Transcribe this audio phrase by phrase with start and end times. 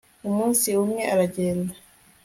[0.27, 1.73] umunsi umwe aragenda